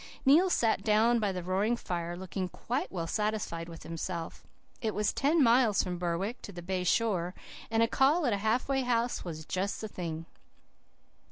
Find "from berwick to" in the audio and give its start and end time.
5.83-6.51